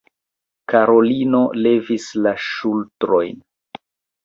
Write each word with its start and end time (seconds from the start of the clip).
Karolino 0.71 1.41
levis 1.67 2.09
la 2.27 2.35
ŝultrojn. 2.47 3.39